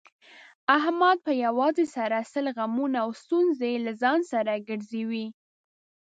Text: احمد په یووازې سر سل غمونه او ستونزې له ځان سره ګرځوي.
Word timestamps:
احمد 0.77 1.17
په 1.25 1.31
یووازې 1.43 1.85
سر 1.95 2.11
سل 2.33 2.45
غمونه 2.57 2.97
او 3.03 3.09
ستونزې 3.21 3.71
له 3.85 3.91
ځان 4.01 4.19
سره 4.31 4.53
ګرځوي. 4.67 5.27